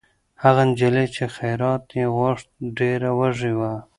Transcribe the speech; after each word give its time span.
هغه 0.43 0.61
نجلۍ 0.69 1.07
چې 1.15 1.23
خیرات 1.35 1.83
یې 1.99 2.05
غوښت، 2.15 2.47
ډېره 2.77 3.09
وږې 3.19 3.53
وه. 3.59 3.73